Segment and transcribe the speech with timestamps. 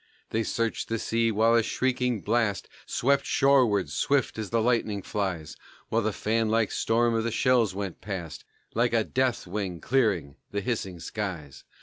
[0.31, 5.55] They searched the sea while a shrieking blast Swept shoreward, swift as the lightning flies,
[5.89, 8.43] While the fan like storm of the shells went past
[8.73, 11.65] Like a death wing clearing the hissing skies.